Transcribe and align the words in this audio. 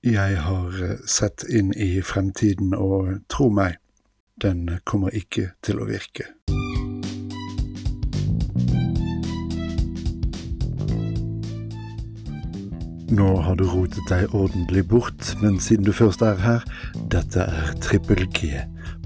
Jeg 0.00 0.38
har 0.40 0.76
eh, 0.80 0.96
sett 1.04 1.42
inn 1.52 1.74
i 1.76 2.00
fremtiden, 2.00 2.72
og 2.72 3.18
tro 3.28 3.50
meg, 3.52 3.74
den 4.40 4.78
kommer 4.88 5.12
ikke 5.12 5.50
til 5.60 5.76
å 5.76 5.88
virke. 5.90 6.24
Nå 13.12 13.28
har 13.44 13.60
du 13.60 13.66
rotet 13.68 14.08
deg 14.08 14.32
ordentlig 14.32 14.86
bort, 14.88 15.34
men 15.42 15.60
siden 15.60 15.84
du 15.84 15.92
først 15.92 16.24
er 16.24 16.40
her, 16.40 16.64
dette 17.12 17.44
er 17.44 17.76
Trippel 17.84 18.24
G. 18.32 18.54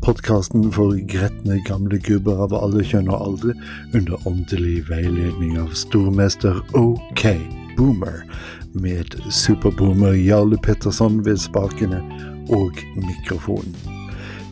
Podkasten 0.05 0.71
for 0.71 0.95
gretne 1.11 1.59
gamle 1.67 1.99
gubber 2.07 2.47
av 2.47 2.55
alle 2.55 2.87
kjønn 2.87 3.11
og 3.11 3.33
aldre, 3.33 3.59
under 3.99 4.31
åndelig 4.31 4.85
veiledning 4.93 5.59
av 5.59 5.75
stormester 5.75 6.63
OK 6.79 7.27
Boomer, 7.75 8.23
med 8.75 9.17
superboomer 9.31 10.13
Jarle 10.13 10.59
Petterson 10.63 11.25
ved 11.25 11.37
spakene 11.37 12.03
og 12.51 12.73
mikrofonen. 12.97 13.77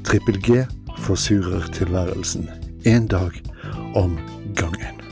Trippel 0.05 0.43
G 0.43 0.65
forsurer 0.99 1.67
tilværelsen. 1.73 2.51
En 2.87 3.07
dag 3.07 3.31
om 3.95 4.19
gangen. 4.57 5.03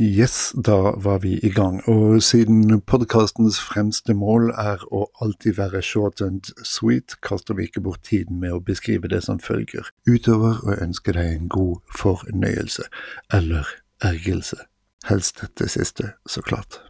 Yes, 0.00 0.54
da 0.66 0.76
var 0.96 1.18
vi 1.18 1.40
i 1.42 1.50
gang, 1.50 1.88
og 1.88 2.22
siden 2.22 2.80
podkastens 2.80 3.58
fremste 3.60 4.14
mål 4.14 4.52
er 4.54 4.84
å 4.94 5.08
alltid 5.18 5.56
være 5.58 5.82
short 5.82 6.22
and 6.22 6.52
sweet, 6.62 7.16
kaster 7.22 7.58
vi 7.58 7.66
ikke 7.66 7.82
bort 7.82 8.06
tiden 8.06 8.38
med 8.38 8.54
å 8.54 8.62
beskrive 8.62 9.10
det 9.10 9.24
som 9.26 9.42
følger, 9.42 9.90
utover 10.06 10.62
å 10.62 10.78
ønske 10.78 11.16
deg 11.18 11.34
en 11.34 11.50
god 11.50 11.82
fornøyelse, 11.98 12.86
eller 13.34 13.66
ergelse. 13.98 14.62
Helst 15.08 15.44
det 15.54 15.68
siste, 15.68 16.10
så 16.26 16.42
klart. 16.42 16.80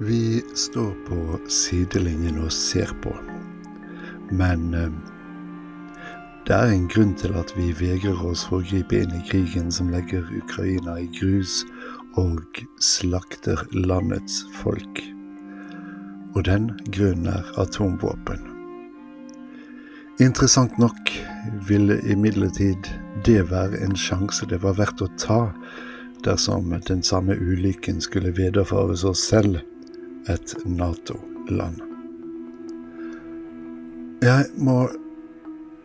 Vi 0.00 0.42
står 0.54 0.92
på 1.08 1.38
sidelinjen 1.50 2.38
og 2.44 2.52
ser 2.52 2.94
på, 3.02 3.10
men 4.30 4.70
eh, 4.74 4.94
det 6.46 6.54
er 6.54 6.76
en 6.76 6.86
grunn 6.86 7.16
til 7.18 7.34
at 7.34 7.50
vi 7.58 7.72
vegrer 7.74 8.22
oss 8.30 8.46
for 8.46 8.60
å 8.60 8.68
gripe 8.70 9.02
inn 9.02 9.18
i 9.18 9.24
krigen 9.26 9.74
som 9.74 9.90
legger 9.90 10.30
Ukraina 10.44 11.00
i 11.02 11.10
grus 11.18 11.64
og 12.22 12.62
slakter 12.78 13.66
landets 13.74 14.44
folk 14.62 15.02
og 16.36 16.44
den 16.44 16.70
grunnen 16.92 17.30
er 17.32 17.48
atomvåpen. 17.60 18.42
Interessant 20.20 20.78
nok 20.78 21.10
ville 21.68 21.96
imidlertid 22.12 22.88
det 23.24 23.50
være 23.50 23.80
en 23.84 23.96
sjanse 23.96 24.46
det 24.48 24.60
var 24.62 24.76
verdt 24.78 25.02
å 25.04 25.08
ta 25.20 25.40
dersom 26.24 26.72
den 26.88 27.02
samme 27.04 27.36
ulykken 27.36 28.00
skulle 28.04 28.34
vederfares 28.36 29.04
oss 29.04 29.24
selv, 29.30 29.60
et 30.28 30.54
Nato-land. 30.66 31.78
Jeg 34.24 34.48
må 34.58 34.88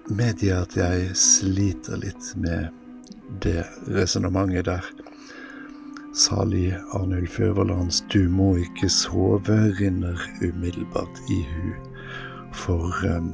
medgi 0.09 0.49
at 0.55 0.73
jeg 0.79 1.11
sliter 1.19 1.99
litt 2.01 2.31
med 2.41 2.71
det 3.43 3.61
resonnementet 3.91 4.65
der. 4.71 4.87
Salig 6.13 6.73
Arnulf 6.93 7.39
Øverlands 7.39 8.03
Du 8.13 8.29
må 8.29 8.55
ikke 8.55 8.89
sove 8.89 9.55
rinner 9.79 10.19
umiddelbart 10.43 11.21
i 11.31 11.39
hu. 11.47 11.69
For 12.51 12.91
um, 13.17 13.29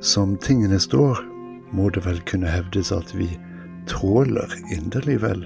som 0.00 0.36
tingene 0.38 0.78
står, 0.78 1.18
må 1.72 1.88
det 1.90 2.04
vel 2.06 2.20
kunne 2.22 2.50
hevdes 2.50 2.92
at 2.94 3.10
vi 3.18 3.26
tåler 3.90 4.54
inderlig 4.70 5.16
vel 5.22 5.42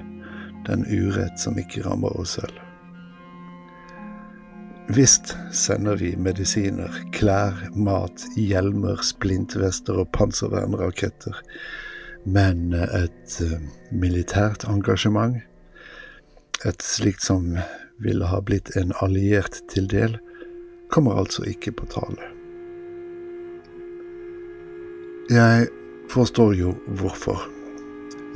den 0.67 0.85
urett 0.93 1.41
som 1.41 1.57
ikke 1.59 1.87
rammer 1.87 2.21
oss 2.21 2.37
selv. 2.37 2.59
Visst 4.93 5.33
sender 5.57 5.97
vi 5.97 6.11
medisiner, 6.21 6.93
klær, 7.17 7.57
mat, 7.73 8.27
hjelmer, 8.37 9.01
splintvester 9.01 10.03
og 10.05 10.11
panservernraketter, 10.13 11.41
men 12.29 12.75
et 12.77 13.39
uh, 13.41 13.57
militært 13.89 14.69
engasjement 14.69 15.41
et 16.67 16.83
slikt 16.83 17.23
som 17.23 17.57
ville 18.03 18.27
ha 18.27 18.41
blitt 18.41 18.75
en 18.77 18.93
alliert 19.03 19.61
til 19.73 19.89
del, 19.91 20.19
kommer 20.93 21.19
altså 21.19 21.45
ikke 21.49 21.73
på 21.73 21.89
tale. 21.91 22.29
Jeg 25.33 25.69
forstår 26.13 26.55
jo 26.59 26.75
hvorfor. 26.99 27.47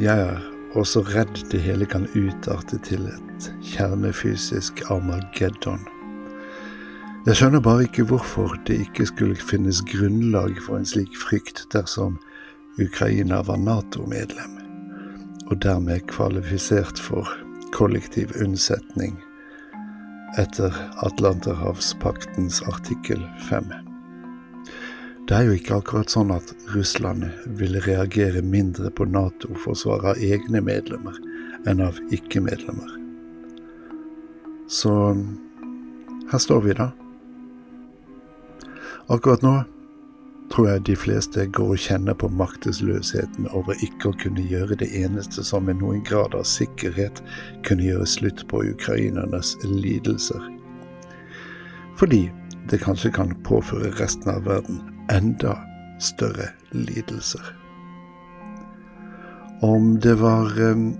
Jeg 0.01 0.21
er 0.21 0.41
også 0.77 1.03
redd 1.09 1.43
det 1.53 1.61
hele 1.61 1.87
kan 1.89 2.07
utarte 2.17 2.79
til 2.85 3.09
et 3.11 3.51
kjernefysisk 3.65 4.83
Armageddon. 4.91 5.83
Jeg 7.27 7.37
skjønner 7.37 7.61
bare 7.61 7.89
ikke 7.89 8.07
hvorfor 8.07 8.55
det 8.69 8.79
ikke 8.87 9.09
skulle 9.11 9.37
finnes 9.37 9.83
grunnlag 9.91 10.61
for 10.63 10.79
en 10.79 10.87
slik 10.87 11.17
frykt 11.19 11.65
dersom 11.75 12.21
Ukraina 12.79 13.41
var 13.43 13.59
Nato-medlem, 13.59 14.61
og 15.51 15.59
dermed 15.65 16.07
kvalifisert 16.13 17.01
for 17.03 17.46
kollektiv 17.77 18.33
unnsetning 18.41 19.19
etter 20.39 20.75
Atlanterhavspaktens 21.05 22.63
artikkel 22.63 23.21
5. 23.51 23.65
Det 25.29 25.37
er 25.37 25.45
jo 25.45 25.57
ikke 25.59 25.77
akkurat 25.83 26.13
sånn 26.13 26.33
at 26.33 26.55
Russland 26.73 27.27
ville 27.61 27.83
reagere 27.85 28.41
mindre 28.41 28.89
på 28.89 29.05
Nato-forsvar 29.11 30.09
av 30.13 30.23
egne 30.25 30.63
medlemmer 30.65 31.19
enn 31.69 31.83
av 31.85 32.01
ikke-medlemmer. 32.17 32.97
Så 34.73 34.95
her 36.33 36.43
står 36.43 36.65
vi, 36.65 36.77
da. 36.81 36.89
Akkurat 39.13 39.45
nå 39.45 39.57
tror 40.51 40.69
jeg 40.69 40.85
de 40.87 40.97
fleste 40.97 41.47
går 41.57 41.73
og 41.75 41.83
kjenner 41.83 42.17
på 42.19 42.29
maktesløsheten 42.33 43.49
over 43.57 43.79
ikke 43.85 44.11
å 44.11 44.19
kunne 44.23 44.45
gjøre 44.47 44.79
det 44.81 44.89
eneste 44.95 45.45
som 45.47 45.67
med 45.67 45.81
noen 45.83 46.03
grad 46.07 46.37
av 46.39 46.47
sikkerhet 46.49 47.23
kunne 47.67 47.87
gjøre 47.87 48.07
slutt 48.09 48.45
på 48.51 48.63
ukrainernes 48.73 49.57
lidelser. 49.65 50.43
Fordi 51.97 52.27
det 52.71 52.83
kanskje 52.85 53.13
kan 53.15 53.35
påføre 53.47 53.95
resten 54.01 54.31
av 54.33 54.47
verden 54.47 54.83
enda 55.13 55.57
større 56.03 56.51
lidelser. 56.75 57.43
Om 59.65 59.95
det 60.05 60.19
var 60.21 60.53
um, 60.61 60.91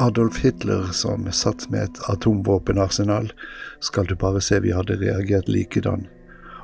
Adolf 0.00 0.38
Hitler 0.40 0.88
som 0.96 1.26
satt 1.32 1.66
med 1.70 1.82
et 1.90 2.00
atomvåpenarsenal, 2.08 3.28
skal 3.84 4.08
du 4.08 4.16
bare 4.16 4.40
se 4.40 4.60
vi 4.64 4.72
hadde 4.72 4.96
reagert 5.02 5.48
likedan 5.48 6.06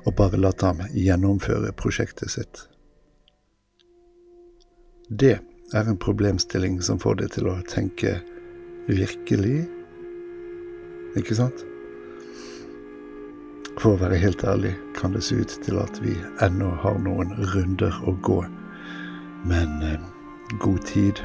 og 0.07 0.15
bare 0.19 0.39
latt 0.39 0.63
ham 0.63 0.81
gjennomføre 0.95 1.75
prosjektet 1.77 2.33
sitt. 2.37 2.65
Det 5.11 5.39
er 5.75 5.89
en 5.89 5.99
problemstilling 5.99 6.79
som 6.83 6.99
får 7.03 7.21
deg 7.21 7.33
til 7.35 7.51
å 7.51 7.59
tenke 7.71 8.21
virkelig, 8.87 9.67
ikke 11.19 11.39
sant? 11.39 11.65
For 13.77 13.93
å 13.93 14.01
være 14.01 14.19
helt 14.23 14.45
ærlig 14.49 14.73
kan 14.97 15.13
det 15.13 15.25
se 15.27 15.37
ut 15.37 15.53
til 15.67 15.79
at 15.83 15.99
vi 16.03 16.15
ennå 16.45 16.71
har 16.83 16.97
noen 17.03 17.35
runder 17.53 17.99
å 18.09 18.15
gå. 18.25 18.41
Men 19.47 19.83
eh, 19.85 20.01
god 20.63 20.87
tid, 20.89 21.21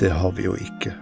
det 0.00 0.14
har 0.16 0.32
vi 0.38 0.48
jo 0.48 0.54
ikke. 0.56 0.94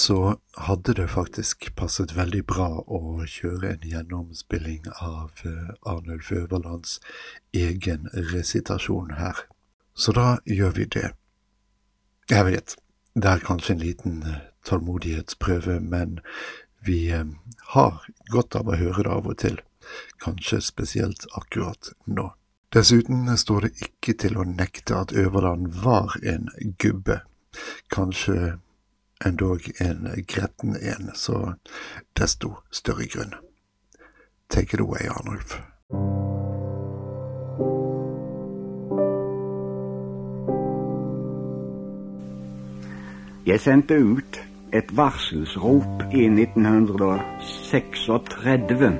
Så 0.00 0.36
hadde 0.56 0.94
det 0.94 1.08
faktisk 1.08 1.74
passet 1.76 2.12
veldig 2.16 2.40
bra 2.48 2.68
å 2.88 3.00
kjøre 3.28 3.74
en 3.74 3.82
gjennomspilling 3.84 4.86
av 4.96 5.42
eh, 5.44 5.72
Arnulf 5.92 6.30
Øverlands 6.32 6.94
egen 7.52 8.08
resitasjon 8.32 9.12
her. 9.18 9.42
Så 9.94 10.14
da 10.16 10.38
gjør 10.48 10.72
vi 10.78 10.86
det. 10.94 11.10
Jeg 12.32 12.46
vet, 12.48 12.76
det 13.12 13.28
er 13.34 13.44
kanskje 13.44 13.74
en 13.74 13.82
liten 13.82 14.22
eh, 14.24 14.40
tålmodighetsprøve, 14.70 15.76
men 15.84 16.16
vi 16.88 17.10
eh, 17.12 17.36
har 17.74 18.00
godt 18.32 18.56
av 18.56 18.72
å 18.72 18.80
høre 18.80 19.04
det 19.04 19.14
av 19.18 19.28
og 19.34 19.38
til, 19.44 19.60
kanskje 20.24 20.62
spesielt 20.64 21.28
akkurat 21.36 21.92
nå. 22.06 22.30
Dessuten 22.72 23.28
står 23.36 23.68
det 23.68 23.90
ikke 23.90 24.16
til 24.24 24.40
å 24.40 24.48
nekte 24.48 24.96
at 24.96 25.12
Øverland 25.12 25.74
var 25.84 26.16
en 26.24 26.48
gubbe. 26.80 27.20
Kanskje 27.92 28.56
endog 29.24 29.80
en 29.80 30.24
gretten 30.26 30.76
en, 30.76 31.10
så 31.14 31.54
desto 32.12 32.56
større 32.70 33.06
grunn. 33.06 33.34
Take 34.48 34.74
it 34.74 34.80
away, 34.80 35.08
Arnulf. 35.08 35.60
Jeg 43.46 43.60
sendte 43.60 43.98
ut 43.98 44.40
et 44.72 44.96
varselsrop 44.96 46.02
i 46.12 46.28
1936. 46.28 48.98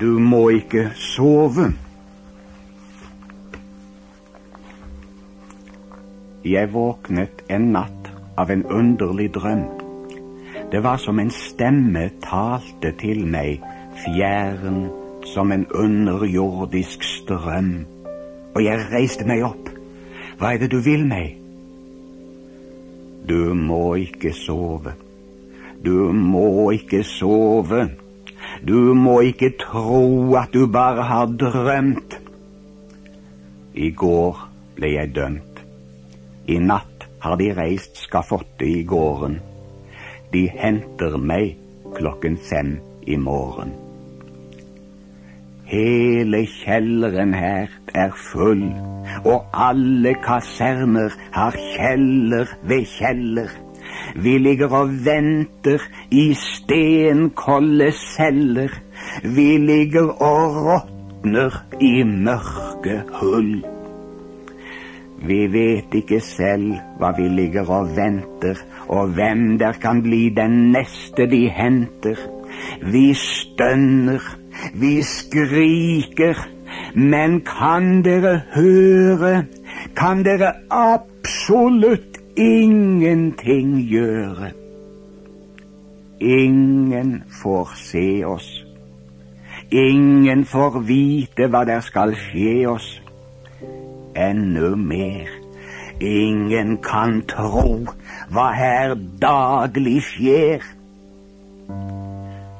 Du 0.00 0.18
må 0.18 0.48
ikke 0.48 0.90
sove. 0.94 1.72
Jeg 6.44 6.72
våknet 6.72 7.42
en 7.50 7.72
natt 7.74 8.05
av 8.36 8.50
en 8.50 8.64
underlig 8.66 9.30
drøm. 9.34 9.64
Det 10.72 10.82
var 10.82 10.96
som 10.96 11.18
en 11.18 11.30
stemme 11.30 12.08
talte 12.24 12.92
til 13.00 13.26
meg, 13.26 13.62
fjern 14.04 14.86
som 15.26 15.52
en 15.52 15.66
underjordisk 15.74 17.04
strøm. 17.04 17.86
Og 18.54 18.64
jeg 18.64 18.86
reiste 18.92 19.26
meg 19.28 19.44
opp. 19.46 19.70
Hva 20.38 20.54
er 20.54 20.62
det 20.62 20.70
du 20.72 20.80
vil 20.84 21.06
meg? 21.08 21.36
Du 23.28 23.54
må 23.54 23.96
ikke 24.00 24.32
sove. 24.36 24.94
Du 25.84 26.12
må 26.12 26.70
ikke 26.76 27.02
sove. 27.04 27.88
Du 28.68 28.94
må 28.94 29.20
ikke 29.26 29.52
tro 29.60 30.34
at 30.38 30.54
du 30.54 30.66
bare 30.66 31.02
har 31.02 31.32
drømt. 31.40 32.20
I 33.74 33.90
går 33.90 34.40
ble 34.76 34.92
jeg 34.94 35.14
dømt. 35.14 35.64
I 36.48 36.58
natt 36.62 36.95
har 37.20 37.36
de 37.40 37.52
reist 37.56 37.96
skafottet 37.96 38.66
i 38.66 38.84
gården. 38.84 39.40
De 40.32 40.46
henter 40.58 41.16
meg 41.18 41.56
klokken 41.96 42.38
fem 42.50 42.76
i 43.06 43.16
morgen. 43.16 43.72
Hele 45.66 46.44
kjelleren 46.46 47.34
her 47.34 47.70
er 47.94 48.12
full, 48.14 48.68
og 49.26 49.48
alle 49.50 50.12
kaserner 50.22 51.14
har 51.34 51.56
kjeller 51.74 52.52
ved 52.62 52.84
kjeller. 52.86 53.50
Vi 54.14 54.38
ligger 54.38 54.74
og 54.74 54.92
venter 55.06 55.82
i 56.10 56.34
stenkolde 56.38 57.90
celler. 57.92 58.70
Vi 59.22 59.56
ligger 59.58 60.14
og 60.22 60.60
råtner 60.68 61.62
i 61.80 62.02
mørke 62.02 63.02
hull. 63.20 63.75
Vi 65.22 65.46
vet 65.52 65.94
ikke 65.96 66.20
selv 66.20 66.74
hva 67.00 67.12
vi 67.16 67.28
ligger 67.32 67.70
og 67.72 67.94
venter, 67.96 68.58
og 68.88 69.14
hvem 69.16 69.58
der 69.58 69.72
kan 69.80 70.02
bli 70.02 70.28
den 70.36 70.72
neste 70.74 71.26
de 71.30 71.48
henter. 71.48 72.20
Vi 72.82 73.14
stønner, 73.14 74.20
vi 74.74 75.02
skriker, 75.02 76.36
men 76.94 77.40
kan 77.40 78.04
dere 78.04 78.40
høre, 78.54 79.44
kan 79.96 80.24
dere 80.24 80.52
absolutt 80.70 82.20
ingenting 82.36 83.80
gjøre. 83.88 84.52
Ingen 86.20 87.22
får 87.42 87.72
se 87.76 88.24
oss. 88.24 88.64
Ingen 89.70 90.44
får 90.44 90.78
vite 90.86 91.48
hva 91.50 91.64
der 91.68 91.80
skal 91.84 92.14
skje 92.16 92.68
oss. 92.70 92.86
Enda 94.16 94.76
mer, 94.76 95.28
ingen 96.00 96.78
kan 96.80 97.20
tro 97.28 97.84
hva 98.32 98.46
her 98.56 98.94
daglig 99.20 100.00
skjer. 100.08 100.64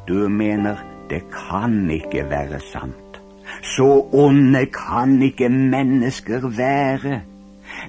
Du 0.08 0.28
mener 0.28 0.82
det 1.10 1.22
kan 1.32 1.78
ikke 1.90 2.26
være 2.30 2.60
sant. 2.60 3.20
Så 3.62 3.88
onde 4.12 4.66
kan 4.66 5.22
ikke 5.22 5.48
mennesker 5.48 6.48
være. 6.56 7.20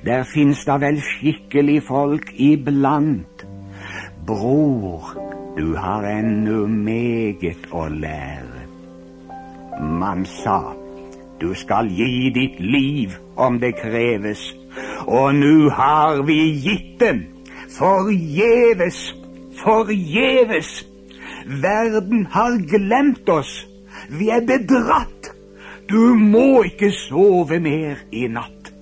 Der 0.06 0.24
fins 0.24 0.64
da 0.66 0.78
vel 0.82 1.02
skikkelig 1.02 1.82
folk 1.88 2.32
iblant. 2.34 3.46
Bror, 4.28 5.14
du 5.58 5.76
har 5.76 6.08
ennå 6.08 6.68
meget 6.68 7.68
å 7.72 7.88
lære. 7.92 8.66
Man 9.82 10.26
sa 10.26 10.62
du 11.42 11.54
skal 11.56 11.90
gi 11.90 12.30
ditt 12.34 12.60
liv 12.60 13.18
om 13.36 13.60
det 13.60 13.76
kreves, 13.82 14.42
og 15.08 15.36
nu 15.36 15.70
har 15.70 16.22
vi 16.26 16.40
gitt 16.64 17.00
dem. 17.00 17.24
Forgjeves, 17.78 19.16
forgjeves. 19.64 20.86
Verden 21.48 22.26
har 22.32 22.58
glemt 22.68 23.30
oss. 23.30 23.68
Vi 24.10 24.30
er 24.30 24.42
bedratt. 24.42 25.32
Du 25.90 26.16
må 26.16 26.64
ikke 26.68 26.92
sove 26.92 27.60
mer 27.64 28.02
i 28.12 28.28
natt. 28.28 28.74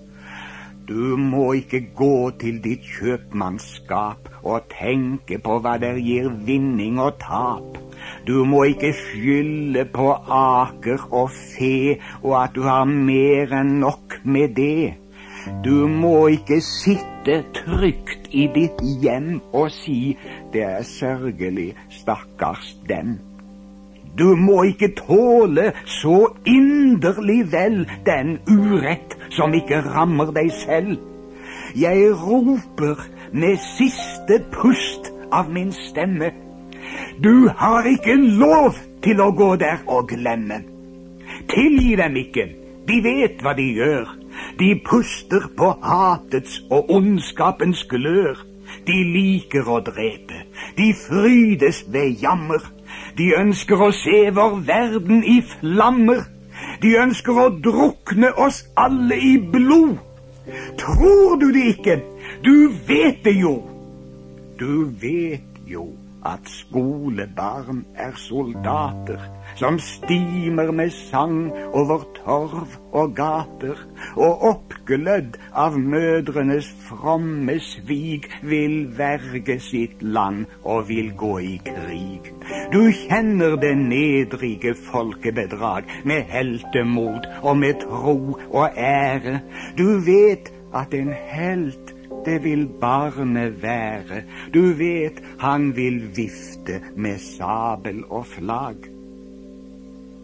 Du 0.87 1.17
må 1.17 1.51
ikke 1.57 1.81
gå 1.97 2.29
til 2.41 2.59
ditt 2.61 2.85
kjøpmannskap 2.97 4.29
og 4.43 4.67
tenke 4.73 5.39
på 5.41 5.59
hva 5.61 5.77
der 5.81 5.97
gir 6.01 6.29
vinning 6.45 6.99
og 7.01 7.17
tap. 7.21 7.84
Du 8.27 8.43
må 8.45 8.63
ikke 8.63 8.93
skylde 8.97 9.85
på 9.93 10.11
aker 10.33 11.03
og 11.13 11.29
fe 11.29 11.97
og 12.23 12.31
at 12.43 12.55
du 12.55 12.63
har 12.65 12.87
mer 12.89 13.51
enn 13.53 13.75
nok 13.83 14.15
med 14.23 14.55
det. 14.57 14.95
Du 15.65 15.85
må 15.87 16.27
ikke 16.33 16.57
sitte 16.65 17.43
trygt 17.53 18.31
i 18.33 18.47
ditt 18.55 18.81
hjem 19.03 19.43
og 19.53 19.69
si 19.73 20.15
det 20.53 20.63
er 20.65 20.81
sørgelig, 20.89 21.75
stakkars 21.93 22.73
dem. 22.89 23.19
Du 24.17 24.35
må 24.35 24.63
ikke 24.63 24.93
tåle 24.97 25.71
så 25.85 26.31
inderlig 26.49 27.51
vel 27.51 27.83
den 28.07 28.39
urett 28.49 29.17
som 29.37 29.53
ikke 29.53 29.83
rammer 29.85 30.31
deg 30.33 30.49
selv. 30.63 30.95
Jeg 31.75 32.09
roper 32.23 33.05
med 33.33 33.59
siste 33.75 34.39
pust 34.55 35.11
av 35.31 35.51
min 35.51 35.73
stemme. 35.75 36.31
Du 37.23 37.49
har 37.57 37.87
ikke 37.87 38.15
lov 38.15 38.75
til 39.03 39.21
å 39.21 39.31
gå 39.31 39.55
der 39.61 39.83
og 39.87 40.09
glemme. 40.09 40.61
Tilgi 41.51 41.95
dem 41.99 42.17
ikke, 42.19 42.45
de 42.87 42.99
vet 43.03 43.41
hva 43.43 43.55
de 43.57 43.65
gjør. 43.77 44.11
De 44.59 44.73
puster 44.85 45.47
på 45.57 45.71
hatets 45.83 46.59
og 46.69 46.91
ondskapens 46.91 47.85
glør. 47.89 48.41
De 48.85 48.97
liker 49.15 49.67
å 49.69 49.79
drepe, 49.85 50.43
de 50.77 50.91
frydes 51.05 51.83
ved 51.93 52.21
jammer. 52.21 52.61
De 53.17 53.31
ønsker 53.37 53.81
å 53.81 53.91
se 53.95 54.25
vår 54.35 54.57
verden 54.67 55.23
i 55.23 55.39
flammer. 55.55 56.25
De 56.81 56.95
ønsker 56.99 57.39
å 57.39 57.49
drukne 57.63 58.33
oss 58.41 58.63
alle 58.77 59.17
i 59.17 59.35
blod. 59.39 59.97
Tror 60.77 61.39
du 61.41 61.47
det 61.55 61.67
ikke? 61.77 61.99
Du 62.45 62.69
vet 62.87 63.23
det 63.25 63.37
jo. 63.39 63.57
Du 64.59 64.91
vet 65.01 65.63
jo 65.67 65.89
at 66.25 66.49
skolebarn 66.49 67.85
er 67.95 68.15
soldater 68.17 69.21
som 69.55 69.77
stimer 69.79 70.71
med 70.71 70.89
sang 70.89 71.51
over 71.73 72.03
torv 72.17 72.73
og 72.91 73.13
gater, 73.15 73.77
og 74.15 74.43
oppglødd 74.49 75.37
av 75.53 75.77
mødrenes 75.79 76.67
fromme 76.87 77.57
svig 77.63 78.25
vil 78.43 78.75
verge 78.97 79.59
sitt 79.63 80.01
land 80.01 80.45
og 80.63 80.89
vil 80.89 81.13
gå 81.17 81.37
i 81.39 81.55
krig. 81.65 82.31
Du 82.73 82.81
kjenner 82.91 83.55
det 83.61 83.75
nedrige 83.77 84.75
folkebedrag 84.89 85.87
med 86.05 86.27
heltemot 86.31 87.29
og 87.41 87.57
med 87.57 87.81
tro 87.85 88.17
og 88.51 88.69
ære. 88.77 89.39
Du 89.77 89.99
vet 90.05 90.51
at 90.75 90.93
en 90.93 91.13
helt 91.13 91.94
det 92.25 92.43
vil 92.43 92.67
barnet 92.81 93.61
være. 93.63 94.23
Du 94.53 94.73
vet 94.77 95.23
han 95.39 95.75
vil 95.75 96.17
vifte 96.17 96.81
med 96.95 97.17
sabel 97.19 98.03
og 98.09 98.25
flagg. 98.25 98.89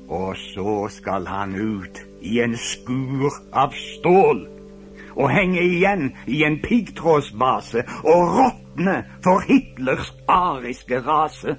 Og 0.10 0.36
så 0.38 0.88
skal 0.90 1.28
han 1.28 1.56
ut 1.56 2.02
i 2.22 2.40
en 2.40 2.58
skur 2.58 3.32
av 3.54 3.74
stål 3.74 4.48
og 5.16 5.30
henge 5.32 5.62
igjen 5.62 6.12
i 6.28 6.44
en 6.44 6.60
piggtrådsbase 6.64 7.84
og 8.04 8.36
råtne 8.38 9.04
for 9.24 9.44
Hitlers 9.48 10.14
ariske 10.28 11.02
rase. 11.08 11.56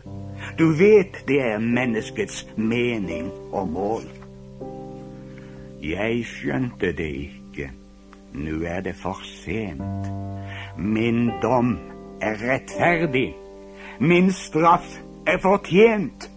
Du 0.59 0.73
vet 0.79 1.23
det 1.29 1.41
er 1.53 1.59
menneskets 1.59 2.47
mening 2.57 3.31
og 3.53 3.69
mål. 3.69 4.09
Jeg 5.83 6.25
skjønte 6.25 6.93
det 6.93 7.13
ikke. 7.23 7.42
Nå 8.35 8.63
er 8.65 8.81
det 8.81 8.95
for 8.97 9.19
sent. 9.25 10.09
Min 10.79 11.31
dom 11.43 11.79
er 12.21 12.39
rettferdig. 12.41 13.35
Min 14.01 14.33
straff 14.33 14.99
er 15.27 15.39
fortjent. 15.43 16.31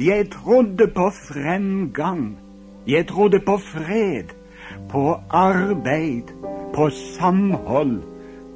Jeg 0.00 0.30
trodde 0.30 0.86
på 0.94 1.10
fremgang. 1.10 2.38
Jeg 2.86 3.06
trodde 3.06 3.40
på 3.46 3.56
fred, 3.56 4.32
på 4.88 5.16
arbeid, 5.30 6.32
på 6.74 6.90
samhold, 6.90 8.02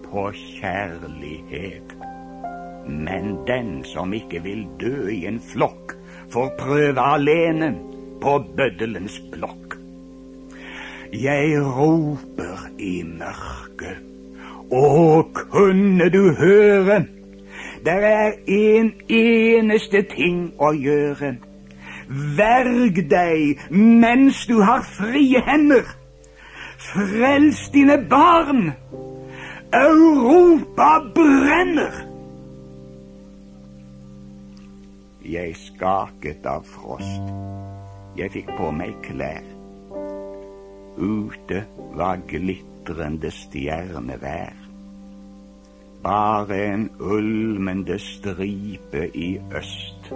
på 0.04 0.30
kjærlighet. 0.32 1.96
Men 2.88 3.36
den 3.46 3.84
som 3.84 4.12
ikke 4.12 4.42
vil 4.42 4.66
dø 4.80 5.08
i 5.08 5.24
en 5.26 5.40
flokk, 5.40 5.96
får 6.32 6.52
prøve 6.58 7.00
alene 7.00 7.74
på 8.20 8.38
bøddelens 8.56 9.20
blokk. 9.32 9.63
Jeg 11.14 11.60
roper 11.62 12.64
i 12.78 13.02
mørket. 13.06 14.00
Å, 14.74 15.22
kunne 15.36 16.08
du 16.10 16.32
høre? 16.34 17.04
Der 17.84 18.06
er 18.08 18.32
en 18.50 18.90
eneste 19.08 20.02
ting 20.10 20.48
å 20.58 20.72
gjøre. 20.74 21.36
Verg 22.38 22.98
deg 23.12 23.62
mens 23.70 24.42
du 24.50 24.58
har 24.66 24.82
frie 24.96 25.44
hender. 25.46 25.86
Frels 26.90 27.62
dine 27.76 28.00
barn. 28.10 28.72
Europa 29.70 30.90
brenner. 31.14 32.04
Jeg 35.22 35.54
skaket 35.62 36.46
av 36.46 36.66
frost. 36.74 37.34
Jeg 38.18 38.34
fikk 38.34 38.56
på 38.58 38.74
meg 38.74 38.98
klær. 39.06 39.53
Ute 40.96 41.64
var 41.94 42.20
glitrende 42.28 43.30
stjernevær. 43.30 44.54
Bare 46.04 46.58
en 46.66 46.90
ulmende 47.00 47.98
stripe 47.98 49.08
i 49.16 49.38
øst 49.56 50.12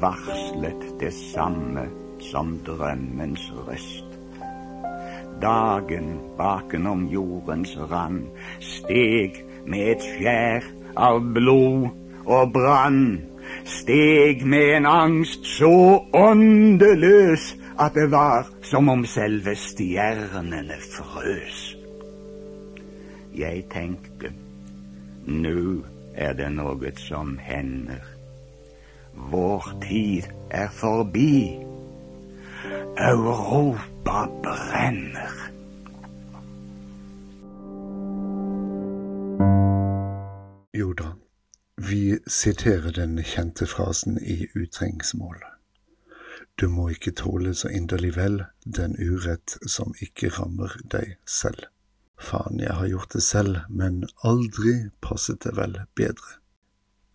varslet 0.00 1.00
det 1.00 1.12
samme 1.12 1.86
som 2.20 2.58
drømmens 2.66 3.52
røst. 3.68 4.04
Dagen 5.42 6.18
bakenom 6.38 7.06
jordens 7.06 7.76
rand 7.90 8.24
steg 8.60 9.44
med 9.66 9.90
et 9.92 10.02
skjær 10.02 10.66
av 10.96 11.20
blod 11.34 11.88
og 12.24 12.52
brann. 12.52 13.20
Steg 13.64 14.46
med 14.46 14.76
en 14.78 14.86
angst 14.86 15.46
så 15.58 16.02
åndeløs 16.16 17.52
at 17.78 17.94
det 17.94 18.10
var 18.10 18.46
som 18.62 18.88
om 18.88 19.04
selve 19.06 19.56
stjernene 19.56 20.78
frøs. 20.80 21.76
Jeg 23.36 23.64
tenkte, 23.72 24.32
nå 25.26 25.84
er 26.14 26.32
det 26.32 26.48
noe 26.56 26.92
som 26.96 27.36
hender. 27.38 28.04
Vår 29.16 29.68
tid 29.82 30.28
er 30.50 30.68
forbi. 30.72 31.56
Europa 32.96 34.24
brenner. 34.42 35.36
Jo 40.76 40.92
da, 40.92 41.12
vi 41.76 42.18
siterer 42.26 42.90
den 42.92 43.20
kjente 43.22 43.66
frasen 43.66 44.18
i 44.22 44.46
utrengsmål. 44.54 45.55
Du 46.60 46.68
må 46.72 46.88
ikke 46.88 47.12
tåle 47.12 47.52
så 47.54 47.68
inderlig 47.68 48.14
vel 48.16 48.38
den 48.64 48.94
urett 48.96 49.58
som 49.68 49.92
ikke 50.00 50.30
rammer 50.38 50.72
deg 50.92 51.18
selv. 51.28 51.66
Faen, 52.16 52.60
jeg 52.60 52.72
har 52.72 52.88
gjort 52.88 53.12
det 53.12 53.22
selv, 53.22 53.58
men 53.68 54.06
aldri 54.24 54.88
passet 55.04 55.42
det 55.44 55.52
vel 55.58 55.76
bedre. 56.00 56.38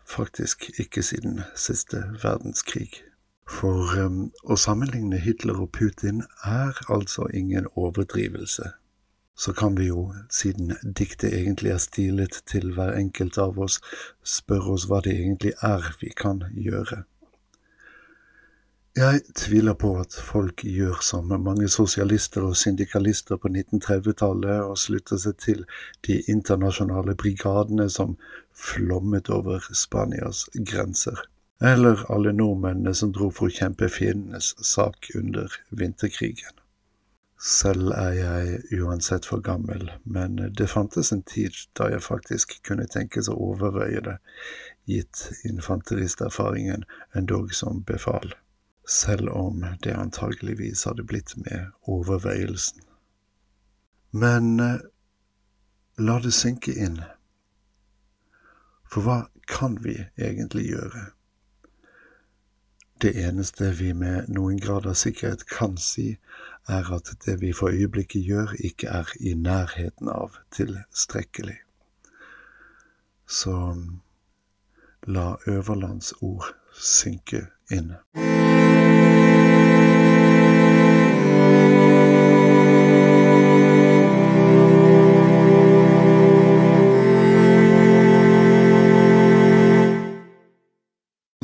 Faktisk 0.06 0.68
ikke 0.80 1.02
siden 1.04 1.42
siste 1.58 2.04
verdenskrig. 2.22 3.02
For 3.50 3.90
um, 3.98 4.20
å 4.46 4.56
sammenligne 4.60 5.18
Hitler 5.20 5.58
og 5.64 5.72
Putin 5.76 6.22
er 6.46 6.78
altså 6.94 7.26
ingen 7.34 7.66
overdrivelse. 7.74 8.70
Så 9.36 9.54
kan 9.58 9.74
vi 9.80 9.88
jo, 9.90 10.12
siden 10.30 10.76
diktet 10.86 11.34
egentlig 11.34 11.74
er 11.74 11.82
stilet 11.82 12.44
til 12.46 12.76
hver 12.76 12.94
enkelt 12.94 13.40
av 13.42 13.58
oss, 13.58 13.80
spørre 14.22 14.76
oss 14.76 14.86
hva 14.92 15.02
det 15.02 15.16
egentlig 15.18 15.56
er 15.66 15.96
vi 16.04 16.12
kan 16.14 16.44
gjøre. 16.54 17.08
Jeg 18.92 19.22
tviler 19.40 19.78
på 19.80 19.90
at 20.02 20.12
folk 20.20 20.66
gjør 20.68 20.98
som 21.08 21.30
mange 21.32 21.70
sosialister 21.72 22.44
og 22.44 22.58
syndikalister 22.60 23.38
på 23.40 23.48
1930-tallet 23.48 24.66
og 24.66 24.76
slutter 24.82 25.22
seg 25.24 25.38
til 25.40 25.62
de 26.08 26.18
internasjonale 26.34 27.16
brigadene 27.16 27.86
som 27.94 28.18
flommet 28.52 29.32
over 29.32 29.64
Spanias 29.72 30.42
grenser, 30.74 31.24
eller 31.64 32.04
alle 32.12 32.36
nordmennene 32.36 32.92
som 32.92 33.16
dro 33.16 33.30
for 33.32 33.48
å 33.48 33.56
kjempe 33.62 33.88
fiendenes 33.88 34.52
sak 34.74 35.08
under 35.16 35.56
vinterkrigen. 35.70 36.60
Selv 37.40 37.96
er 37.96 38.20
jeg 38.20 38.84
uansett 38.84 39.32
for 39.32 39.40
gammel, 39.40 39.88
men 40.04 40.36
det 40.52 40.68
fantes 40.68 41.16
en 41.16 41.24
tid 41.24 41.56
da 41.80 41.88
jeg 41.96 42.04
faktisk 42.12 42.60
kunne 42.68 42.92
tenkes 42.92 43.32
å 43.32 43.40
overveie 43.54 44.04
det, 44.04 44.20
gitt 44.84 45.30
infanteristerfaringen 45.48 46.84
endog 47.16 47.56
som 47.56 47.86
befal 47.88 48.36
selv 48.92 49.30
om 49.30 49.66
det 49.84 49.94
antageligvis 49.96 50.84
hadde 50.84 51.04
blitt 51.08 51.38
med 51.38 51.72
overveielsen. 51.82 52.82
Men 54.12 54.60
eh, 54.60 54.80
la 55.98 56.20
det 56.20 56.34
synke 56.36 56.76
inn. 56.76 57.00
For 58.92 59.06
hva 59.06 59.18
kan 59.48 59.78
vi 59.84 59.96
egentlig 60.20 60.68
gjøre? 60.74 61.06
Det 63.02 63.16
eneste 63.18 63.72
vi 63.80 63.94
med 63.98 64.28
noen 64.30 64.60
grad 64.62 64.86
av 64.86 65.00
sikkerhet 65.00 65.48
kan 65.50 65.80
si, 65.82 66.20
er 66.70 66.92
at 66.94 67.16
det 67.26 67.40
vi 67.42 67.54
for 67.56 67.74
øyeblikket 67.74 68.28
gjør, 68.28 68.54
ikke 68.60 68.92
er 69.02 69.16
i 69.20 69.34
nærheten 69.34 70.12
av 70.12 70.38
tilstrekkelig. 70.54 71.58
Så 73.26 73.56
la 75.08 75.36
Øverlands 75.48 76.14
ord 76.22 76.52
synke 76.78 77.48
inn. 77.72 77.96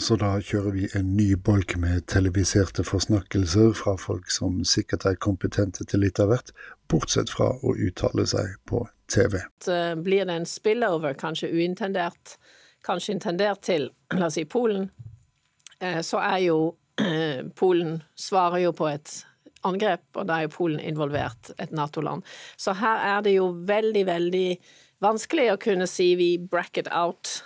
Så 0.08 0.16
da 0.16 0.38
kjører 0.40 0.72
vi 0.72 0.86
en 0.96 1.08
ny 1.18 1.34
bolk 1.36 1.74
med 1.84 2.06
televiserte 2.08 2.86
forsnakkelser 2.88 3.74
fra 3.76 3.98
folk 4.00 4.30
som 4.32 4.62
sikkert 4.64 5.04
er 5.10 5.18
kompetente 5.20 5.84
til 5.84 6.00
litt 6.06 6.22
av 6.24 6.30
hvert, 6.32 6.54
bortsett 6.88 7.34
fra 7.34 7.50
å 7.60 7.74
uttale 7.76 8.24
seg 8.32 8.54
på 8.72 8.86
TV. 9.12 9.36
Blir 10.00 10.30
det 10.30 10.38
en 10.38 10.48
spillover, 10.48 11.18
kanskje 11.20 11.50
uintendert, 11.52 12.38
kanskje 12.88 13.18
intendert 13.18 13.66
til, 13.68 13.90
la 14.16 14.30
oss 14.30 14.38
si, 14.40 14.46
Polen, 14.48 14.88
eh, 15.82 16.00
så 16.00 16.24
er 16.24 16.40
jo 16.46 16.62
Polen 17.60 18.00
svarer 18.16 18.64
jo 18.64 18.72
på 18.80 18.88
et 18.94 19.18
angrep, 19.68 20.08
og 20.16 20.32
da 20.32 20.40
er 20.40 20.48
jo 20.48 20.54
Polen 20.56 20.80
involvert, 20.88 21.52
et 21.60 21.76
Nato-land. 21.76 22.24
Så 22.56 22.78
her 22.80 23.04
er 23.12 23.28
det 23.28 23.36
jo 23.36 23.52
veldig, 23.68 24.08
veldig 24.08 24.48
vanskelig 25.04 25.52
å 25.52 25.62
kunne 25.68 25.92
si 25.92 26.14
vi 26.16 26.32
bracket 26.40 26.88
out 26.96 27.42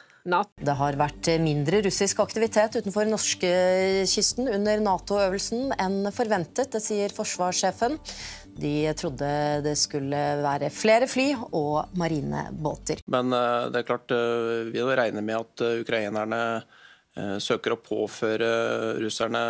det 0.61 0.75
har 0.77 0.93
vært 0.99 1.31
mindre 1.41 1.79
russisk 1.81 2.19
aktivitet 2.21 2.75
utenfor 2.77 3.07
norskekysten 3.09 4.45
under 4.53 4.77
Nato-øvelsen 4.83 5.71
enn 5.81 6.11
forventet, 6.13 6.69
det 6.75 6.81
sier 6.83 7.09
forsvarssjefen. 7.15 7.97
De 8.61 8.93
trodde 8.99 9.25
det 9.65 9.73
skulle 9.79 10.19
være 10.43 10.69
flere 10.73 11.07
fly 11.09 11.35
og 11.57 11.85
marinebåter. 11.97 12.97
Men 13.09 13.33
eh, 13.33 13.69
det 13.73 13.79
er 13.81 13.87
klart, 13.87 14.11
eh, 14.13 14.69
vi 14.69 14.81
regner 14.83 15.21
med 15.25 15.37
at 15.39 15.61
eh, 15.65 15.79
ukrainerne 15.81 16.61
søker 17.43 17.73
å 17.75 17.83
påføre 17.83 18.47
russerne 19.03 19.41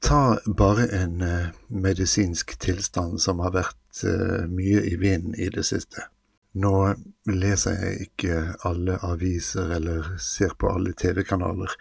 Ta 0.00 0.38
bare 0.48 0.88
en 0.96 1.20
eh, 1.20 1.50
medisinsk 1.68 2.56
tilstand 2.56 3.20
som 3.20 3.44
har 3.44 3.52
vært 3.58 4.00
eh, 4.00 4.48
mye 4.48 4.86
i 4.88 4.96
vinden 4.96 5.36
i 5.36 5.50
det 5.52 5.66
siste. 5.68 6.08
Nå 6.58 6.74
leser 7.28 7.76
jeg 7.78 8.06
ikke 8.08 8.36
alle 8.66 8.96
aviser 9.06 9.70
eller 9.76 10.08
ser 10.22 10.56
på 10.58 10.70
alle 10.72 10.94
TV-kanaler, 10.98 11.74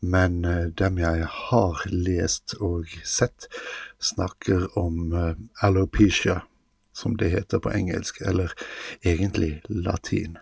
men 0.00 0.44
eh, 0.48 0.70
dem 0.78 1.00
jeg 1.02 1.26
har 1.26 1.82
lest 1.90 2.54
og 2.60 2.88
sett, 3.04 3.48
snakker 4.00 4.70
om 4.78 5.12
eh, 5.12 5.34
alopecia, 5.66 6.40
som 6.96 7.18
det 7.20 7.32
heter 7.34 7.60
på 7.60 7.74
engelsk, 7.74 8.22
eller 8.24 8.54
egentlig 9.04 9.58
latin. 9.68 10.38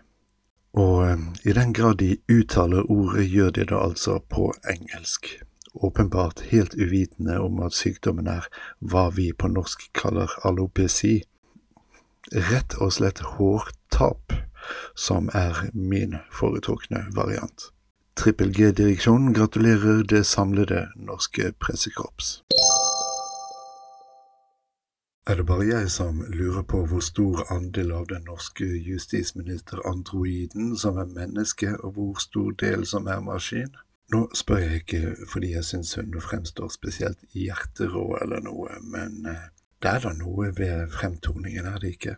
Og 0.77 1.09
eh, 1.09 1.25
i 1.43 1.57
den 1.57 1.73
grad 1.73 1.99
de 1.99 2.15
uttaler 2.31 2.87
ordet, 2.87 3.27
gjør 3.27 3.55
de 3.57 3.65
det 3.73 3.81
altså 3.81 4.19
på 4.29 4.53
engelsk. 4.71 5.33
Åpenbart 5.73 6.45
helt 6.51 6.75
uvitende 6.75 7.39
om 7.39 7.59
at 7.65 7.75
sykdommen 7.75 8.27
er 8.27 8.47
hva 8.79 9.09
vi 9.15 9.31
på 9.31 9.51
norsk 9.51 9.89
kaller 9.95 10.31
alopeci, 10.47 11.21
rett 12.51 12.77
og 12.79 12.93
slett 12.93 13.19
hårtap, 13.35 14.33
som 14.95 15.29
er 15.33 15.69
min 15.73 16.15
foretrukne 16.31 17.05
variant. 17.15 17.71
Trippel 18.15 18.53
G-direksjonen 18.53 19.33
gratulerer 19.33 20.03
det 20.03 20.25
samlede 20.25 20.87
norske 20.95 21.53
pressekorps. 21.59 22.43
Er 25.29 25.35
det 25.35 25.45
bare 25.45 25.67
jeg 25.67 25.91
som 25.91 26.23
lurer 26.27 26.61
på 26.61 26.85
hvor 26.89 26.99
stor 26.99 27.53
andel 27.53 27.91
av 27.93 28.07
den 28.09 28.23
norske 28.27 28.65
justisminister-androiden 28.65 30.77
som 30.77 30.97
er 30.97 31.05
menneske, 31.05 31.77
og 31.83 31.91
hvor 31.95 32.19
stor 32.19 32.51
del 32.51 32.85
som 32.85 33.07
er 33.07 33.19
maskin? 33.21 33.69
Nå 34.11 34.27
spør 34.35 34.57
jeg 34.57 34.75
ikke 34.81 35.15
fordi 35.31 35.53
jeg 35.53 35.63
syns 35.63 35.95
hun 35.95 36.21
fremstår 36.21 36.67
spesielt 36.73 37.19
hjerterå 37.31 38.17
eller 38.21 38.39
noe, 38.43 38.69
men 38.81 39.25
eh, 39.29 39.47
det 39.81 39.89
er 39.89 39.99
da 40.03 40.11
noe 40.13 40.51
ved 40.57 40.91
fremtoningen, 40.93 41.65
er 41.65 41.79
det 41.81 41.95
ikke? 41.95 42.15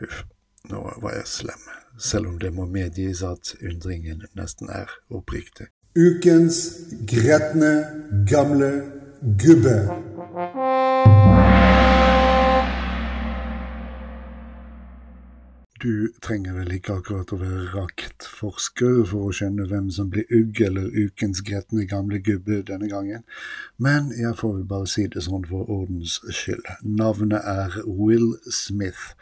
Huff, 0.00 0.22
nå 0.70 0.80
var 1.02 1.16
jeg 1.18 1.26
slem, 1.28 1.66
selv 1.98 2.30
om 2.32 2.38
det 2.40 2.52
må 2.56 2.64
medgis 2.66 3.22
at 3.26 3.54
undringen 3.60 4.24
nesten 4.36 4.72
er 4.72 4.92
oppriktig. 5.10 5.68
Ukens 5.98 6.62
gretne 7.10 7.72
gamle 8.30 8.70
gubbe. 9.42 9.76
Du 15.80 16.12
trenger 16.20 16.52
vel 16.58 16.74
ikke 16.76 16.98
akkurat 17.00 17.30
å 17.32 17.38
være 17.40 17.70
rakettforsker 17.72 18.98
for 19.08 19.30
å 19.30 19.32
skjønne 19.32 19.64
hvem 19.70 19.86
som 19.96 20.10
blir 20.12 20.28
ugg 20.36 20.60
eller 20.66 20.90
ukens 20.92 21.40
gretne 21.46 21.86
gamle 21.88 22.18
gubbe 22.20 22.58
denne 22.68 22.90
gangen, 22.90 23.24
men 23.80 24.10
jeg 24.12 24.36
får 24.36 24.58
vel 24.58 24.66
bare 24.74 24.90
si 24.92 25.06
det 25.08 25.24
sånn 25.24 25.48
for 25.48 25.72
ordens 25.72 26.18
skyld. 26.28 26.68
Navnet 26.84 27.48
er 27.48 27.80
Will 27.86 28.34
Smith, 28.52 29.14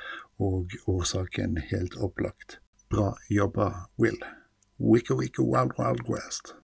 og 0.42 0.74
årsaken 0.90 1.62
helt 1.70 1.94
opplagt. 1.94 2.58
Bra 2.90 3.12
jobba, 3.30 3.86
Will. 3.94 4.18
Wicka 4.82 5.14
wicka 5.14 5.46
wild 5.46 5.78
wild 5.78 6.10
west. 6.10 6.56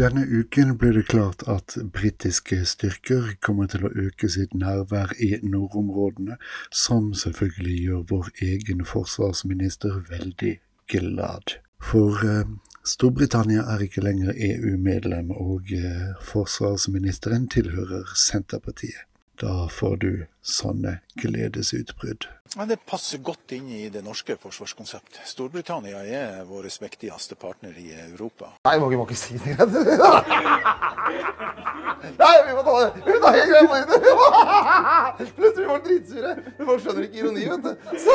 Denne 0.00 0.22
uken 0.24 0.70
ble 0.80 0.90
det 0.96 1.02
klart 1.12 1.42
at 1.52 1.74
britiske 1.92 2.62
styrker 2.64 3.34
kommer 3.44 3.66
til 3.68 3.82
å 3.84 3.90
øke 4.04 4.30
sitt 4.32 4.54
nærvær 4.56 5.12
i 5.20 5.34
nordområdene, 5.44 6.38
som 6.72 7.10
selvfølgelig 7.22 7.74
gjør 7.82 8.06
vår 8.12 8.30
egen 8.46 8.80
forsvarsminister 8.88 9.98
veldig 10.08 10.54
glad. 10.94 11.58
For 11.90 12.24
eh, 12.24 12.54
Storbritannia 12.88 13.66
er 13.74 13.84
ikke 13.84 14.06
lenger 14.06 14.32
EU-medlem, 14.32 15.28
og 15.36 15.68
eh, 15.76 16.16
forsvarsministeren 16.24 17.50
tilhører 17.52 18.16
Senterpartiet. 18.16 19.04
Da 19.44 19.66
får 19.68 19.96
du 20.06 20.12
sånne 20.42 20.98
gledesutbrudd. 21.22 22.26
Men 22.56 22.68
det 22.68 22.82
passer 22.84 23.18
godt 23.24 23.52
inn 23.56 23.70
i 23.72 23.88
det 23.92 24.02
norske 24.04 24.36
forsvarskonseptet. 24.42 25.22
Storbritannia 25.30 26.02
er 26.04 26.44
vår 26.44 26.68
viktigste 26.82 27.34
partner 27.40 27.72
i 27.80 27.92
Europa. 28.10 28.52
Nei, 28.68 28.76
vi 28.82 28.96
må 28.98 29.06
ikke 29.06 29.16
si 29.16 29.38
det. 29.40 29.56
Nei, 32.02 32.36
vi 32.46 32.52
må 32.56 32.62
ta 32.66 32.72
det! 32.82 32.90
Vi 33.06 33.12
må 33.14 33.18
ta 33.22 33.30
hele 33.36 33.46
greia 33.52 33.66
på 33.70 33.74
det! 33.78 33.82
Plutselig 35.38 35.54
blir 35.56 35.68
folk 35.70 35.84
dritsure. 35.86 36.32
Men 36.58 36.66
folk 36.68 36.80
skjønner 36.84 37.02
ikke 37.06 37.18
ironi, 37.22 37.42
vet 37.52 37.62
du. 37.64 37.72
Så. 38.02 38.12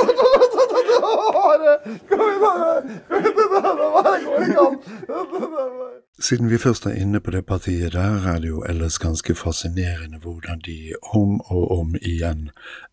Siden 6.19 6.49
vi 6.49 6.57
først 6.57 6.85
er 6.85 6.97
inne 6.97 7.19
på 7.19 7.31
det 7.31 7.45
partiet 7.45 7.93
der, 7.93 8.27
er 8.33 8.39
det 8.41 8.49
jo 8.49 8.63
ellers 8.69 8.97
ganske 8.99 9.35
fascinerende 9.35 10.17
hvordan 10.17 10.59
de 10.65 10.93
om 11.13 11.41
og 11.41 11.71
om 11.79 11.95
igjen 12.17 12.49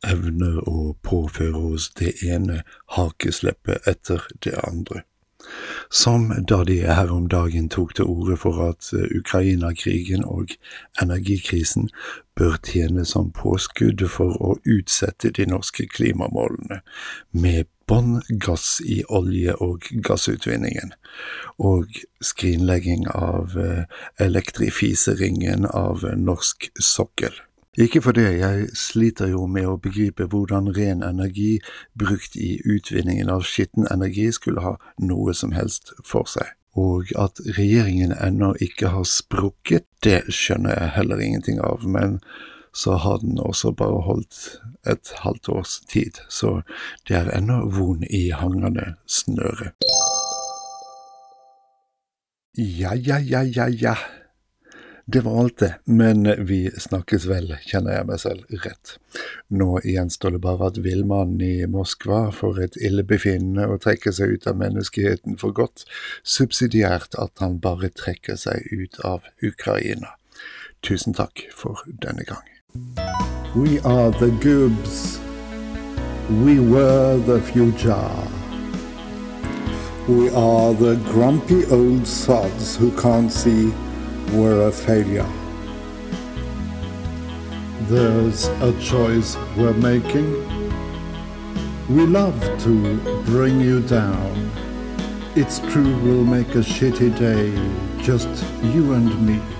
evner 0.07 0.61
å 0.69 0.93
påføre 1.03 1.65
oss 1.73 1.91
det 1.99 2.15
ene 2.29 2.63
hakesleppet 2.99 3.91
etter 3.91 4.29
det 4.45 4.55
andre. 4.63 5.03
Som 5.91 6.33
da 6.49 6.65
de 6.65 6.79
her 6.81 7.11
om 7.13 7.27
dagen 7.29 7.69
tok 7.69 7.95
til 7.95 8.09
orde 8.09 8.37
for 8.41 8.61
at 8.69 8.89
Ukraina-krigen 8.95 10.25
og 10.25 10.55
energikrisen 11.03 11.91
bør 12.39 12.57
tjene 12.67 13.05
som 13.05 13.31
påskudd 13.37 14.07
for 14.11 14.35
å 14.41 14.57
utsette 14.65 15.31
de 15.37 15.47
norske 15.51 15.87
klimamålene, 15.93 16.81
med 17.31 17.69
bånn 17.87 18.23
gass 18.47 18.81
i 18.81 19.03
olje- 19.09 19.57
og 19.61 19.87
gassutvinningen, 20.09 20.95
og 21.59 22.01
skrinlegging 22.25 23.07
av 23.13 23.59
elektrifiseringen 24.19 25.69
av 25.71 26.09
norsk 26.17 26.71
sokkel. 26.81 27.37
Ikke 27.79 28.03
for 28.03 28.15
det, 28.15 28.29
jeg 28.39 28.69
sliter 28.79 29.33
jo 29.33 29.47
med 29.51 29.67
å 29.67 29.79
begripe 29.83 30.29
hvordan 30.31 30.71
ren 30.77 31.03
energi 31.03 31.59
brukt 31.99 32.37
i 32.39 32.61
utvinningen 32.63 33.33
av 33.35 33.43
skitten 33.43 33.89
energi 33.91 34.29
skulle 34.33 34.63
ha 34.63 34.77
noe 35.03 35.35
som 35.35 35.55
helst 35.57 35.91
for 36.07 36.31
seg. 36.31 36.55
Og 36.79 37.11
at 37.19 37.43
regjeringen 37.59 38.15
ennå 38.15 38.53
ikke 38.63 38.93
har 38.95 39.07
sprukket, 39.11 39.87
det 40.07 40.23
skjønner 40.31 40.79
jeg 40.79 40.95
heller 41.01 41.23
ingenting 41.23 41.59
av, 41.63 41.83
men 41.87 42.21
så 42.75 42.95
har 42.99 43.19
den 43.23 43.39
også 43.43 43.73
bare 43.75 44.03
holdt 44.07 44.39
et 44.87 45.11
halvt 45.23 45.49
års 45.49 45.77
tid, 45.91 46.19
så 46.29 46.61
det 47.09 47.17
er 47.17 47.31
ennå 47.35 47.61
von 47.75 48.03
i 48.11 48.29
hangende 48.35 48.95
snøre. 49.07 49.71
Ja, 52.59 52.95
ja, 52.95 53.19
ja, 53.19 53.43
ja, 53.43 53.67
ja. 53.67 53.95
Det 55.07 55.21
var 55.21 55.41
alt 55.41 55.59
det, 55.59 55.75
men 55.85 56.47
vi 56.47 56.71
snakkes 56.71 57.27
vel, 57.29 57.51
kjenner 57.69 57.99
jeg 57.99 58.07
meg 58.09 58.21
selv 58.23 58.63
rett. 58.65 58.95
Nå 59.53 59.83
gjenstår 59.85 60.33
det 60.33 60.41
bare 60.47 60.71
at 60.71 60.81
villmannen 60.81 61.43
i 61.45 61.67
Moskva 61.69 62.31
får 62.33 62.61
et 62.65 62.79
illebefinnende 62.89 63.67
og 63.69 63.83
trekker 63.85 64.17
seg 64.17 64.33
ut 64.33 64.49
av 64.49 64.57
menneskeheten 64.63 65.37
for 65.43 65.53
godt, 65.53 65.85
subsidiært 66.25 67.19
at 67.21 67.45
han 67.45 67.61
bare 67.61 67.93
trekker 67.93 68.41
seg 68.41 68.65
ut 68.73 68.97
av 69.05 69.29
Ukraina. 69.45 70.17
Tusen 70.81 71.13
takk 71.13 71.45
for 71.53 71.85
denne 72.01 72.25
gang. 72.25 72.49
We 73.53 73.81
are 73.85 74.11
the 74.17 74.33
goobs. 74.41 75.21
We 76.41 76.61
were 76.61 77.21
the 77.29 77.43
future. 77.53 78.09
We 80.09 80.31
are 80.33 80.73
the 80.73 80.97
grumpy 81.13 81.67
old 81.67 82.07
sods 82.07 82.77
who 82.77 82.91
can't 82.97 83.31
see 83.31 83.73
we're 84.35 84.67
a 84.67 84.73
failure. 84.73 85.27
There's 87.83 88.47
a 88.47 88.73
choice 88.81 89.37
we're 89.57 89.73
making. 89.75 90.29
We 91.89 92.07
love 92.07 92.41
to 92.65 93.23
bring 93.27 93.61
you 93.61 93.81
down. 93.81 94.51
It's 95.37 95.61
true 95.61 95.97
we'll 95.99 96.25
make 96.25 96.49
a 96.57 96.65
shitty 96.75 97.17
day, 97.17 97.53
just 98.03 98.29
you 98.63 98.95
and 98.95 99.27
me. 99.27 99.54